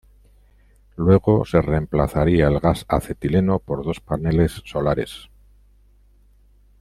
Luego 0.95 1.45
se 1.45 1.61
reemplazaría 1.61 2.47
el 2.47 2.59
gas 2.59 2.85
acetileno 2.87 3.59
por 3.59 3.85
dos 3.85 3.99
paneles 3.99 4.63
solares. 4.65 5.29